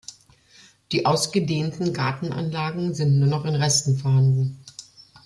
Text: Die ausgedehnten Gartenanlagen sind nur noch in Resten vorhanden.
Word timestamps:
Die 0.91 1.05
ausgedehnten 1.05 1.93
Gartenanlagen 1.93 2.95
sind 2.95 3.19
nur 3.19 3.29
noch 3.29 3.45
in 3.45 3.53
Resten 3.53 3.97
vorhanden. 3.99 4.65